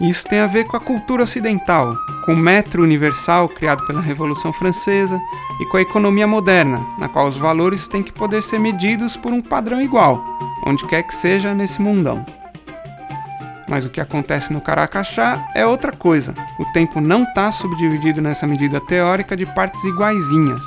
Isso 0.00 0.26
tem 0.26 0.40
a 0.40 0.46
ver 0.46 0.64
com 0.64 0.76
a 0.76 0.80
cultura 0.80 1.22
ocidental, 1.22 1.94
com 2.24 2.34
o 2.34 2.36
metro 2.36 2.82
universal 2.82 3.48
criado 3.48 3.86
pela 3.86 4.00
Revolução 4.00 4.52
Francesa 4.52 5.20
e 5.60 5.66
com 5.66 5.76
a 5.76 5.82
economia 5.82 6.26
moderna, 6.26 6.84
na 6.98 7.08
qual 7.08 7.28
os 7.28 7.36
valores 7.36 7.86
têm 7.88 8.02
que 8.02 8.12
poder 8.12 8.42
ser 8.42 8.58
medidos 8.58 9.16
por 9.16 9.32
um 9.32 9.40
padrão 9.40 9.80
igual, 9.80 10.22
onde 10.66 10.86
quer 10.86 11.02
que 11.02 11.14
seja 11.14 11.54
nesse 11.54 11.80
mundão. 11.80 12.24
Mas 13.68 13.84
o 13.84 13.90
que 13.90 14.00
acontece 14.00 14.52
no 14.52 14.60
Caracachá 14.60 15.48
é 15.54 15.66
outra 15.66 15.92
coisa. 15.92 16.34
O 16.58 16.64
tempo 16.72 17.00
não 17.00 17.24
está 17.24 17.50
subdividido 17.50 18.20
nessa 18.20 18.46
medida 18.46 18.80
teórica 18.80 19.36
de 19.36 19.44
partes 19.44 19.82
iguaizinhas, 19.84 20.62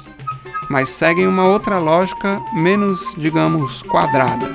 mas 0.69 0.89
seguem 0.89 1.27
uma 1.27 1.45
outra 1.45 1.77
lógica 1.77 2.41
menos, 2.53 3.15
digamos, 3.17 3.81
quadrada. 3.83 4.47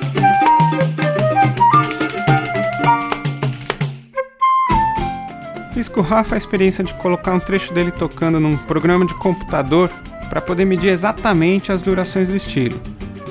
Fiz 5.72 5.88
com 5.88 6.00
o 6.00 6.04
Rafa 6.04 6.36
a 6.36 6.38
experiência 6.38 6.84
de 6.84 6.94
colocar 6.94 7.32
um 7.32 7.40
trecho 7.40 7.74
dele 7.74 7.90
tocando 7.90 8.38
num 8.38 8.56
programa 8.56 9.04
de 9.04 9.14
computador 9.14 9.90
para 10.28 10.40
poder 10.40 10.64
medir 10.64 10.88
exatamente 10.88 11.72
as 11.72 11.82
durações 11.82 12.28
do 12.28 12.36
estilo. 12.36 12.80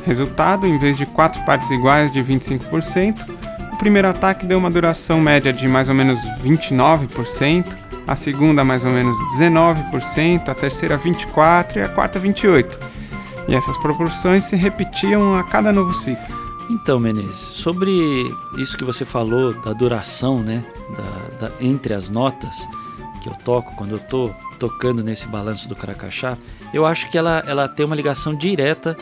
Resultado, 0.06 0.68
em 0.68 0.78
vez 0.78 0.98
de 0.98 1.06
quatro 1.06 1.42
partes 1.46 1.72
iguais 1.72 2.12
de 2.12 2.22
25%, 2.22 3.43
o 3.74 3.76
primeiro 3.76 4.08
ataque 4.08 4.46
deu 4.46 4.60
uma 4.60 4.70
duração 4.70 5.20
média 5.20 5.52
de 5.52 5.68
mais 5.68 5.90
ou 5.90 5.96
menos 5.96 6.20
29%, 6.44 7.66
a 8.06 8.16
segunda 8.16 8.64
mais 8.64 8.86
ou 8.86 8.92
menos 8.92 9.18
19%, 9.36 10.48
a 10.48 10.54
terceira 10.54 10.98
24% 10.98 11.78
e 11.78 11.82
a 11.82 11.90
quarta 11.90 12.20
28%. 12.20 12.72
E 13.48 13.56
essas 13.56 13.76
proporções 13.78 14.44
se 14.44 14.56
repetiam 14.56 15.34
a 15.34 15.44
cada 15.44 15.74
novo 15.74 15.92
ciclo. 15.94 16.44
Então, 16.70 17.00
Menezes, 17.00 17.36
sobre 17.36 17.92
isso 18.58 18.78
que 18.78 18.86
você 18.86 19.04
falou 19.04 19.54
da 19.62 19.74
duração, 19.74 20.40
né, 20.40 20.64
da, 21.40 21.48
da, 21.48 21.54
entre 21.60 21.94
as 21.94 22.10
notas 22.10 22.68
que 23.22 23.28
eu 23.28 23.34
toco 23.44 23.76
quando 23.76 23.92
eu 23.92 23.98
estou 23.98 24.34
tocando 24.60 25.04
nesse 25.04 25.28
balanço 25.28 25.68
do 25.68 25.76
Caracachá, 25.76 26.38
eu 26.74 26.86
acho 26.86 27.10
que 27.10 27.18
ela, 27.18 27.44
ela 27.48 27.68
tem 27.68 27.86
uma 27.86 27.96
ligação 27.96 28.36
direta 28.36 28.96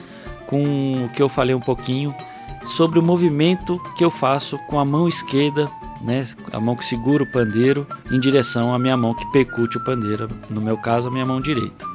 com 0.47 1.05
o 1.05 1.09
que 1.09 1.21
eu 1.21 1.27
falei 1.27 1.53
um 1.53 1.59
pouquinho 1.59 2.15
sobre 2.63 2.99
o 2.99 3.03
movimento 3.03 3.81
que 3.95 4.03
eu 4.03 4.09
faço 4.09 4.57
com 4.67 4.79
a 4.79 4.85
mão 4.85 5.07
esquerda, 5.07 5.69
né, 6.01 6.27
a 6.51 6.59
mão 6.59 6.75
que 6.75 6.85
segura 6.85 7.23
o 7.23 7.31
pandeiro, 7.31 7.85
em 8.11 8.19
direção 8.19 8.73
à 8.73 8.79
minha 8.79 8.97
mão 8.97 9.13
que 9.13 9.25
percute 9.31 9.77
o 9.77 9.83
pandeiro, 9.83 10.27
no 10.49 10.61
meu 10.61 10.77
caso, 10.77 11.07
a 11.07 11.11
minha 11.11 11.25
mão 11.25 11.39
direita. 11.39 11.85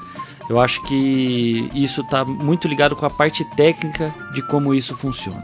Eu 0.49 0.61
acho 0.61 0.83
que 0.85 1.69
isso 1.75 2.03
está 2.03 2.25
muito 2.25 2.69
ligado 2.69 2.95
com 2.95 3.05
a 3.05 3.11
parte 3.11 3.45
técnica 3.57 4.15
de 4.33 4.43
como 4.43 4.75
isso 4.75 4.97
funciona. 4.97 5.43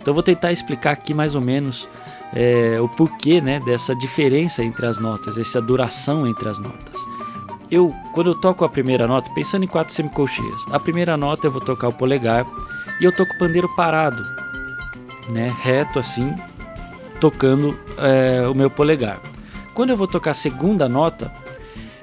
Então 0.00 0.14
vou 0.14 0.22
tentar 0.22 0.52
explicar 0.52 0.92
aqui 0.92 1.12
mais 1.12 1.34
ou 1.34 1.40
menos 1.40 1.88
é, 2.32 2.80
o 2.80 2.88
porquê 2.88 3.40
né, 3.40 3.58
dessa 3.60 3.94
diferença 3.94 4.62
entre 4.62 4.86
as 4.86 4.98
notas, 4.98 5.36
essa 5.36 5.60
duração 5.60 6.26
entre 6.26 6.48
as 6.48 6.58
notas. 6.58 7.00
Eu, 7.68 7.92
quando 8.12 8.30
eu 8.30 8.34
toco 8.40 8.64
a 8.64 8.68
primeira 8.68 9.08
nota, 9.08 9.28
pensando 9.34 9.64
em 9.64 9.68
quatro 9.68 9.92
semicolcheias, 9.92 10.64
a 10.70 10.78
primeira 10.78 11.16
nota 11.16 11.48
eu 11.48 11.50
vou 11.50 11.60
tocar 11.60 11.88
o 11.88 11.92
polegar 11.92 12.46
e 13.00 13.04
eu 13.04 13.10
toco 13.10 13.32
o 13.32 13.38
pandeiro 13.38 13.68
parado, 13.74 14.24
né, 15.28 15.54
reto 15.62 15.98
assim, 15.98 16.34
tocando 17.20 17.78
é, 17.98 18.46
o 18.48 18.54
meu 18.54 18.70
polegar. 18.70 19.20
Quando 19.74 19.90
eu 19.90 19.96
vou 19.96 20.06
tocar 20.06 20.30
a 20.30 20.34
segunda 20.34 20.88
nota, 20.88 21.32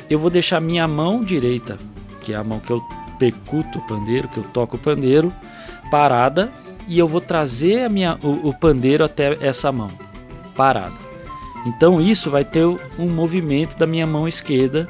eu 0.10 0.20
vou 0.20 0.30
deixar 0.30 0.60
minha 0.60 0.88
mão 0.88 1.20
direita 1.20 1.78
que 2.24 2.34
é 2.34 2.38
a 2.38 2.44
mão 2.44 2.60
que 2.60 2.72
eu 2.72 2.82
percuto 3.20 3.80
o 3.80 3.82
pandeiro, 3.82 4.28
que 4.28 4.38
eu 4.38 4.44
toco 4.44 4.78
o 4.78 4.80
pandeiro, 4.80 5.32
parada, 5.92 6.52
e 6.88 6.98
eu 6.98 7.08
vou 7.08 7.22
trazer 7.22 7.84
a 7.84 7.90
minha, 7.90 8.18
o, 8.24 8.50
o 8.50 8.54
pandeiro 8.54 9.04
até 9.04 9.38
essa 9.46 9.72
mão, 9.72 9.90
parada. 10.56 10.96
Então 11.66 12.02
isso 12.02 12.32
vai 12.32 12.44
ter 12.44 12.66
um 12.66 13.10
movimento 13.10 13.78
da 13.78 13.86
minha 13.86 14.08
mão 14.08 14.28
esquerda, 14.28 14.88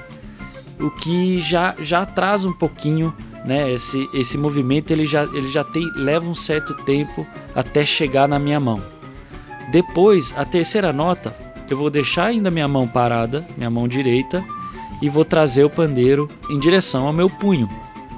o 0.80 0.90
que 0.90 1.40
já, 1.40 1.76
já 1.80 2.06
traz 2.06 2.46
um 2.46 2.54
pouquinho, 2.54 3.14
né? 3.46 3.72
Esse, 3.72 4.10
esse 4.14 4.38
movimento 4.38 4.92
ele 4.92 5.06
já, 5.06 5.24
ele 5.24 5.48
já 5.48 5.64
tem, 5.64 5.84
leva 5.96 6.28
um 6.28 6.36
certo 6.36 6.74
tempo 6.84 7.26
até 7.56 7.86
chegar 7.86 8.28
na 8.28 8.40
minha 8.40 8.60
mão. 8.60 8.82
Depois, 9.72 10.34
a 10.38 10.46
terceira 10.46 10.92
nota, 10.94 11.36
eu 11.70 11.78
vou 11.78 11.90
deixar 11.90 12.26
ainda 12.26 12.52
minha 12.52 12.68
mão 12.68 12.88
parada, 12.88 13.46
minha 13.58 13.70
mão 13.70 13.88
direita, 13.88 14.44
e 15.02 15.10
vou 15.10 15.26
trazer 15.26 15.64
o 15.64 15.70
pandeiro 15.70 16.30
em 16.50 16.60
direção 16.60 17.08
ao 17.08 17.14
meu 17.14 17.30
punho, 17.30 17.68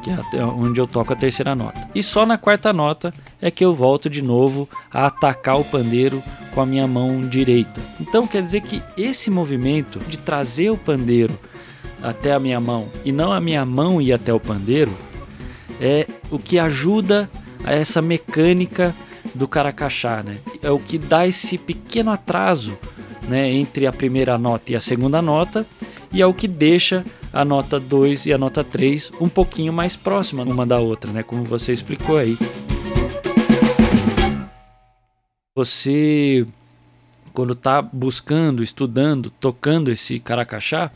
que 0.03 0.09
é 0.11 0.43
onde 0.43 0.79
eu 0.79 0.85
toco 0.85 1.13
a 1.13 1.15
terceira 1.15 1.55
nota. 1.55 1.89
E 1.95 2.03
só 2.03 2.25
na 2.25 2.37
quarta 2.37 2.71
nota 2.71 3.13
é 3.41 3.49
que 3.49 3.65
eu 3.65 3.73
volto 3.73 4.09
de 4.09 4.21
novo 4.21 4.67
a 4.91 5.07
atacar 5.07 5.59
o 5.59 5.63
pandeiro 5.63 6.21
com 6.53 6.61
a 6.61 6.65
minha 6.65 6.87
mão 6.87 7.21
direita. 7.21 7.81
Então 7.99 8.27
quer 8.27 8.41
dizer 8.41 8.61
que 8.61 8.81
esse 8.97 9.31
movimento 9.31 9.99
de 9.99 10.19
trazer 10.19 10.69
o 10.69 10.77
pandeiro 10.77 11.33
até 12.03 12.33
a 12.33 12.39
minha 12.39 12.59
mão 12.59 12.89
e 13.03 13.11
não 13.11 13.31
a 13.31 13.41
minha 13.41 13.65
mão 13.65 14.01
ir 14.01 14.13
até 14.13 14.31
o 14.33 14.39
pandeiro 14.39 14.91
é 15.79 16.07
o 16.31 16.39
que 16.39 16.57
ajuda 16.57 17.29
a 17.63 17.73
essa 17.73 18.01
mecânica 18.01 18.95
do 19.33 19.47
caracachá, 19.47 20.23
né? 20.23 20.37
É 20.61 20.69
o 20.69 20.79
que 20.79 20.97
dá 20.97 21.27
esse 21.27 21.57
pequeno 21.57 22.11
atraso, 22.11 22.77
né, 23.27 23.51
entre 23.51 23.87
a 23.87 23.91
primeira 23.91 24.37
nota 24.37 24.71
e 24.71 24.75
a 24.75 24.79
segunda 24.79 25.21
nota 25.21 25.65
e 26.11 26.21
é 26.21 26.25
o 26.25 26.33
que 26.33 26.47
deixa 26.47 27.03
a 27.33 27.43
nota 27.43 27.79
2 27.79 28.27
e 28.27 28.33
a 28.33 28.37
nota 28.37 28.63
3 28.63 29.11
um 29.19 29.27
pouquinho 29.27 29.73
mais 29.73 29.95
próxima 29.95 30.43
uma 30.43 30.65
da 30.65 30.79
outra, 30.79 31.11
né? 31.11 31.23
Como 31.23 31.43
você 31.43 31.73
explicou 31.73 32.17
aí. 32.17 32.37
Você, 35.57 36.45
quando 37.33 37.53
está 37.53 37.81
buscando, 37.81 38.63
estudando, 38.63 39.29
tocando 39.29 39.91
esse 39.91 40.19
caracachá, 40.19 40.91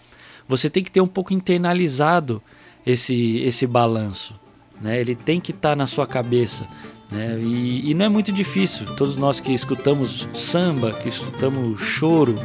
você 0.47 0.69
tem 0.69 0.83
que 0.83 0.91
ter 0.91 1.01
um 1.01 1.07
pouco 1.07 1.33
internalizado 1.33 2.41
esse, 2.85 3.39
esse 3.39 3.67
balanço. 3.67 4.33
Né? 4.81 4.99
Ele 4.99 5.15
tem 5.15 5.39
que 5.39 5.51
estar 5.51 5.69
tá 5.69 5.75
na 5.75 5.87
sua 5.87 6.07
cabeça. 6.07 6.65
Né? 7.11 7.39
E, 7.39 7.91
e 7.91 7.93
não 7.93 8.05
é 8.05 8.09
muito 8.09 8.31
difícil. 8.31 8.85
Todos 8.95 9.17
nós 9.17 9.39
que 9.39 9.53
escutamos 9.53 10.27
samba, 10.33 10.91
que 10.93 11.09
escutamos 11.09 11.79
choro, 11.81 12.35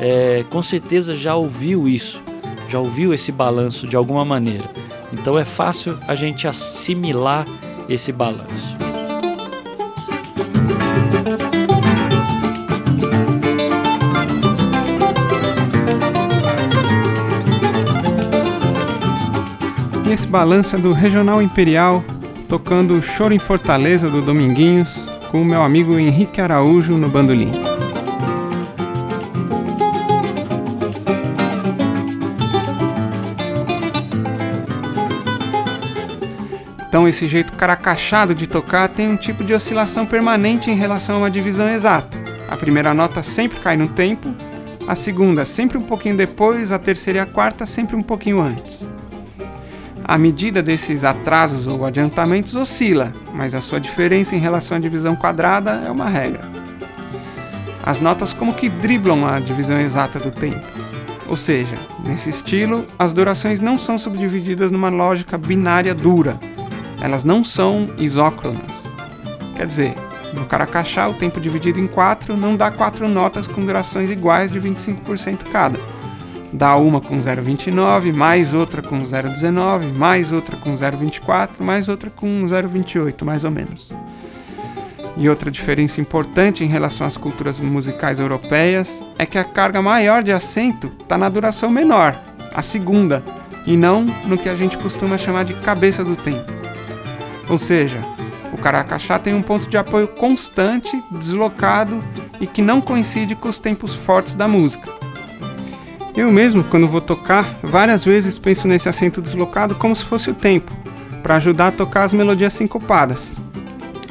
é, 0.00 0.44
com 0.50 0.62
certeza 0.62 1.14
já 1.14 1.34
ouviu 1.34 1.88
isso, 1.88 2.22
já 2.68 2.78
ouviu 2.78 3.12
esse 3.14 3.32
balanço 3.32 3.86
de 3.86 3.96
alguma 3.96 4.24
maneira. 4.24 4.64
Então 5.12 5.38
é 5.38 5.44
fácil 5.44 5.98
a 6.06 6.14
gente 6.14 6.46
assimilar 6.46 7.46
esse 7.88 8.12
balanço. 8.12 8.85
É 20.38 20.76
do 20.76 20.92
Regional 20.92 21.40
Imperial, 21.40 22.04
tocando 22.46 23.02
Choro 23.02 23.32
em 23.32 23.38
Fortaleza 23.38 24.06
do 24.06 24.20
Dominguinhos, 24.20 25.08
com 25.30 25.42
meu 25.42 25.62
amigo 25.62 25.98
Henrique 25.98 26.42
Araújo 26.42 26.98
no 26.98 27.08
bandolim. 27.08 27.50
Então, 36.86 37.08
esse 37.08 37.26
jeito 37.26 37.54
caracachado 37.54 38.34
de 38.34 38.46
tocar 38.46 38.90
tem 38.90 39.08
um 39.08 39.16
tipo 39.16 39.42
de 39.42 39.54
oscilação 39.54 40.04
permanente 40.04 40.70
em 40.70 40.74
relação 40.74 41.14
a 41.14 41.18
uma 41.20 41.30
divisão 41.30 41.66
exata. 41.66 42.14
A 42.46 42.58
primeira 42.58 42.92
nota 42.92 43.22
sempre 43.22 43.58
cai 43.60 43.78
no 43.78 43.88
tempo, 43.88 44.34
a 44.86 44.94
segunda 44.94 45.46
sempre 45.46 45.78
um 45.78 45.82
pouquinho 45.82 46.14
depois, 46.14 46.70
a 46.72 46.78
terceira 46.78 47.20
e 47.20 47.22
a 47.22 47.26
quarta 47.26 47.64
sempre 47.64 47.96
um 47.96 48.02
pouquinho 48.02 48.38
antes. 48.38 48.86
A 50.08 50.16
medida 50.16 50.62
desses 50.62 51.02
atrasos 51.02 51.66
ou 51.66 51.84
adiantamentos 51.84 52.54
oscila, 52.54 53.12
mas 53.34 53.54
a 53.54 53.60
sua 53.60 53.80
diferença 53.80 54.36
em 54.36 54.38
relação 54.38 54.76
à 54.76 54.80
divisão 54.80 55.16
quadrada 55.16 55.82
é 55.84 55.90
uma 55.90 56.08
regra. 56.08 56.42
As 57.84 58.00
notas 58.00 58.32
como 58.32 58.54
que 58.54 58.68
driblam 58.68 59.26
a 59.26 59.40
divisão 59.40 59.80
exata 59.80 60.20
do 60.20 60.30
tempo. 60.30 60.64
Ou 61.26 61.36
seja, 61.36 61.74
nesse 62.04 62.30
estilo, 62.30 62.86
as 62.96 63.12
durações 63.12 63.60
não 63.60 63.76
são 63.76 63.98
subdivididas 63.98 64.70
numa 64.70 64.90
lógica 64.90 65.36
binária 65.36 65.92
dura, 65.92 66.38
elas 67.00 67.24
não 67.24 67.42
são 67.42 67.88
isócronas. 67.98 68.84
Quer 69.56 69.66
dizer, 69.66 69.94
no 70.32 70.46
caracachá, 70.46 71.08
o 71.08 71.14
tempo 71.14 71.40
dividido 71.40 71.80
em 71.80 71.88
quatro 71.88 72.36
não 72.36 72.54
dá 72.54 72.70
quatro 72.70 73.08
notas 73.08 73.48
com 73.48 73.60
durações 73.60 74.08
iguais 74.08 74.52
de 74.52 74.60
25% 74.60 75.50
cada. 75.50 75.80
Dá 76.56 76.74
uma 76.74 77.02
com 77.02 77.16
0,29, 77.16 78.14
mais 78.14 78.54
outra 78.54 78.80
com 78.80 78.98
0,19, 79.00 79.92
mais 79.94 80.32
outra 80.32 80.56
com 80.56 80.72
0,24, 80.72 81.50
mais 81.60 81.86
outra 81.86 82.08
com 82.08 82.46
0,28, 82.46 83.26
mais 83.26 83.44
ou 83.44 83.50
menos. 83.50 83.92
E 85.18 85.28
outra 85.28 85.50
diferença 85.50 86.00
importante 86.00 86.64
em 86.64 86.66
relação 86.66 87.06
às 87.06 87.18
culturas 87.18 87.60
musicais 87.60 88.18
europeias 88.18 89.04
é 89.18 89.26
que 89.26 89.36
a 89.36 89.44
carga 89.44 89.82
maior 89.82 90.22
de 90.22 90.32
acento 90.32 90.90
está 91.02 91.18
na 91.18 91.28
duração 91.28 91.68
menor, 91.68 92.18
a 92.54 92.62
segunda, 92.62 93.22
e 93.66 93.76
não 93.76 94.06
no 94.24 94.38
que 94.38 94.48
a 94.48 94.56
gente 94.56 94.78
costuma 94.78 95.18
chamar 95.18 95.44
de 95.44 95.52
cabeça 95.52 96.02
do 96.02 96.16
tempo. 96.16 96.50
Ou 97.50 97.58
seja, 97.58 98.00
o 98.50 98.56
Caracachá 98.56 99.18
tem 99.18 99.34
um 99.34 99.42
ponto 99.42 99.68
de 99.68 99.76
apoio 99.76 100.08
constante, 100.08 101.02
deslocado 101.10 102.00
e 102.40 102.46
que 102.46 102.62
não 102.62 102.80
coincide 102.80 103.34
com 103.34 103.50
os 103.50 103.58
tempos 103.58 103.94
fortes 103.94 104.34
da 104.34 104.48
música. 104.48 104.95
Eu 106.16 106.32
mesmo, 106.32 106.64
quando 106.64 106.88
vou 106.88 107.00
tocar, 107.00 107.44
várias 107.62 108.04
vezes 108.04 108.38
penso 108.38 108.66
nesse 108.66 108.88
acento 108.88 109.20
deslocado 109.20 109.74
como 109.74 109.94
se 109.94 110.04
fosse 110.04 110.30
o 110.30 110.34
tempo, 110.34 110.72
para 111.22 111.36
ajudar 111.36 111.68
a 111.68 111.72
tocar 111.72 112.04
as 112.04 112.14
melodias 112.14 112.54
sincopadas. 112.54 113.34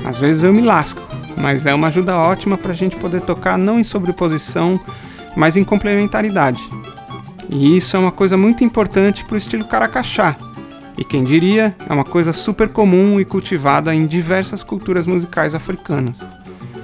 Às 0.05 0.17
vezes 0.17 0.43
eu 0.43 0.53
me 0.53 0.61
lasco, 0.61 1.01
mas 1.41 1.65
é 1.65 1.73
uma 1.73 1.87
ajuda 1.87 2.15
ótima 2.15 2.57
para 2.57 2.73
a 2.73 2.75
gente 2.75 2.95
poder 2.95 3.21
tocar 3.21 3.57
não 3.57 3.79
em 3.79 3.83
sobreposição, 3.83 4.79
mas 5.35 5.57
em 5.57 5.63
complementaridade. 5.63 6.61
E 7.49 7.75
isso 7.75 7.97
é 7.97 7.99
uma 7.99 8.11
coisa 8.11 8.37
muito 8.37 8.63
importante 8.63 9.25
para 9.25 9.35
o 9.35 9.37
estilo 9.37 9.65
caracachá, 9.65 10.35
e 10.97 11.03
quem 11.03 11.23
diria, 11.23 11.75
é 11.89 11.93
uma 11.93 12.05
coisa 12.05 12.31
super 12.31 12.69
comum 12.69 13.19
e 13.19 13.25
cultivada 13.25 13.93
em 13.93 14.05
diversas 14.05 14.63
culturas 14.63 15.05
musicais 15.05 15.53
africanas. 15.53 16.21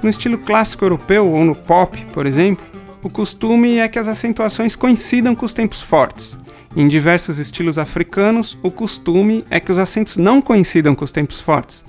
No 0.03 0.09
estilo 0.09 0.37
clássico 0.37 0.83
europeu 0.83 1.31
ou 1.31 1.45
no 1.45 1.55
pop, 1.55 1.97
por 2.13 2.25
exemplo, 2.25 2.65
o 3.03 3.09
costume 3.09 3.77
é 3.77 3.87
que 3.87 3.97
as 3.97 4.07
acentuações 4.07 4.75
coincidam 4.75 5.33
com 5.33 5.45
os 5.45 5.53
tempos 5.53 5.81
fortes. 5.81 6.37
Em 6.75 6.87
diversos 6.87 7.39
estilos 7.39 7.77
africanos, 7.77 8.57
o 8.61 8.69
costume 8.69 9.43
é 9.49 9.59
que 9.59 9.71
os 9.71 9.77
acentos 9.77 10.17
não 10.17 10.41
coincidam 10.41 10.93
com 10.93 11.03
os 11.03 11.11
tempos 11.11 11.41
fortes, 11.41 11.83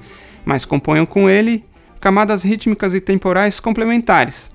mas 0.45 0.65
componham 0.65 1.05
com 1.05 1.29
ele 1.29 1.65
camadas 2.01 2.43
rítmicas 2.43 2.95
e 2.95 3.01
temporais 3.01 3.61
complementares. 3.61 4.51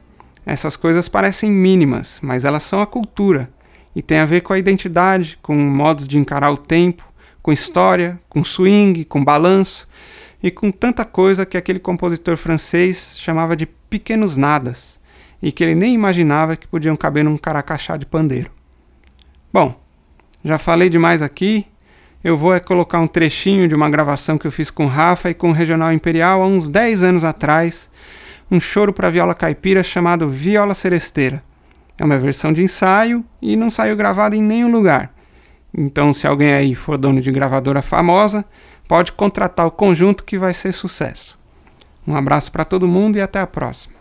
Essas 0.46 0.76
coisas 0.76 1.08
parecem 1.08 1.52
mínimas, 1.52 2.18
mas 2.22 2.44
elas 2.44 2.64
são 2.64 2.82
a 2.82 2.88
cultura 2.88 3.50
e 3.96 4.02
têm 4.02 4.18
a 4.18 4.26
ver 4.26 4.42
com 4.42 4.52
a 4.52 4.60
identidade, 4.60 5.38
com 5.42 5.56
modos 5.56 6.08
de 6.08 6.18
encarar 6.18 6.52
o 6.52 6.58
tempo, 6.58 7.04
com 7.42 7.52
história, 7.52 8.20
com 8.28 8.44
swing, 8.44 9.06
com 9.06 9.24
balanço 9.24 9.88
e 10.42 10.50
com 10.50 10.72
tanta 10.72 11.06
coisa 11.06 11.46
que 11.46 11.56
aquele 11.56 11.80
compositor 11.80 12.36
francês 12.36 13.16
chamava 13.20 13.56
de 13.56 13.66
pequenos 13.66 14.36
nadas 14.36 15.00
e 15.42 15.52
que 15.52 15.64
ele 15.64 15.76
nem 15.76 15.94
imaginava 15.94 16.56
que 16.56 16.68
podiam 16.68 16.96
caber 16.96 17.24
num 17.24 17.38
caracachá 17.38 17.98
de 17.98 18.06
pandeiro. 18.06 18.52
Bom, 19.52 19.80
já 20.44 20.58
falei 20.58 20.90
demais 20.90 21.22
aqui. 21.22 21.66
Eu 22.24 22.36
vou 22.36 22.54
é 22.54 22.60
colocar 22.60 23.00
um 23.00 23.08
trechinho 23.08 23.68
de 23.68 23.76
uma 23.76 23.90
gravação 23.90 24.38
que 24.38 24.48
eu 24.48 24.52
fiz 24.52 24.70
com 24.70 24.86
Rafa 24.86 25.30
e 25.30 25.34
com 25.34 25.50
o 25.50 25.54
Regional 25.54 25.94
Imperial 25.94 26.42
há 26.42 26.48
uns 26.48 26.68
10 26.68 27.04
anos 27.04 27.24
atrás, 27.24 27.90
um 28.50 28.60
choro 28.60 28.92
para 28.92 29.10
viola 29.10 29.36
caipira 29.36 29.84
chamado 29.84 30.30
Viola 30.30 30.74
Celesteira. 30.74 31.44
É 31.98 32.04
uma 32.04 32.18
versão 32.18 32.52
de 32.52 32.62
ensaio 32.62 33.24
e 33.42 33.56
não 33.56 33.70
saiu 33.70 33.96
gravada 33.96 34.36
em 34.36 34.42
nenhum 34.42 34.72
lugar. 34.72 35.14
Então, 35.76 36.14
se 36.14 36.26
alguém 36.26 36.54
aí 36.54 36.76
for 36.76 36.98
dono 36.98 37.22
de 37.22 37.32
gravadora 37.32 37.82
famosa, 37.82 38.46
pode 38.88 39.12
contratar 39.12 39.66
o 39.66 39.72
conjunto 39.72 40.24
que 40.24 40.38
vai 40.38 40.54
ser 40.54 40.74
sucesso. 40.74 41.38
Um 42.08 42.16
abraço 42.16 42.52
para 42.52 42.64
todo 42.66 42.88
mundo 42.88 43.18
e 43.18 43.22
até 43.22 43.40
a 43.40 43.48
próxima. 43.48 43.96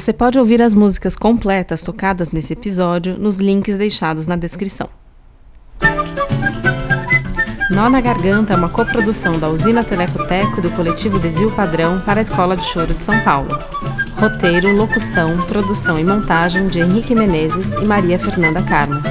Você 0.00 0.14
pode 0.14 0.38
ouvir 0.38 0.62
as 0.62 0.74
músicas 0.74 1.14
completas 1.14 1.82
tocadas 1.82 2.30
nesse 2.30 2.54
episódio 2.54 3.18
nos 3.18 3.38
links 3.38 3.76
deixados 3.76 4.26
na 4.26 4.34
descrição. 4.34 4.88
Nó 7.70 7.90
na 7.90 8.00
Garganta 8.00 8.54
é 8.54 8.56
uma 8.56 8.70
coprodução 8.70 9.38
da 9.38 9.50
Usina 9.50 9.84
Telecoteco 9.84 10.62
do 10.62 10.70
coletivo 10.70 11.18
Desvio 11.18 11.52
Padrão 11.52 12.00
para 12.00 12.18
a 12.18 12.22
Escola 12.22 12.56
de 12.56 12.64
Choro 12.64 12.94
de 12.94 13.04
São 13.04 13.20
Paulo. 13.20 13.50
Roteiro, 14.18 14.74
locução, 14.74 15.36
produção 15.46 15.98
e 15.98 16.02
montagem 16.02 16.66
de 16.66 16.80
Henrique 16.80 17.14
Menezes 17.14 17.74
e 17.74 17.84
Maria 17.84 18.18
Fernanda 18.18 18.62
Carmo. 18.62 19.02